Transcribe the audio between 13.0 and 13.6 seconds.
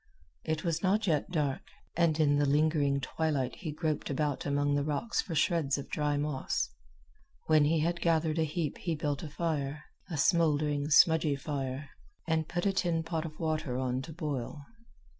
pot of